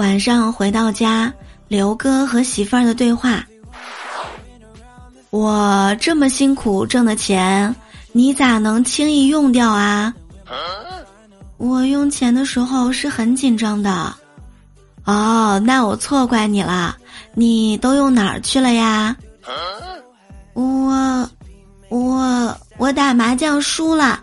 [0.00, 1.30] 晚上回到家，
[1.68, 3.44] 刘哥和媳妇儿的对话：
[5.28, 7.76] 我这么辛苦挣的钱，
[8.12, 10.14] 你咋能轻易用掉啊？
[11.58, 14.10] 我用钱的时候是很紧张的
[15.04, 15.60] 哦。
[15.66, 16.96] 那我错怪你了，
[17.34, 19.14] 你都用哪儿去了呀？
[20.54, 21.28] 我
[21.90, 24.18] 我我打麻将输了。